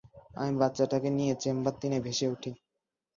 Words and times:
আমি 0.35 0.53
বাচ্চাটাকে 0.59 1.09
নিয়ে 1.09 1.33
চেম্বার 1.35 1.73
তিনে 1.81 1.97
ভেসে 2.05 2.25
উঠি। 2.27 2.51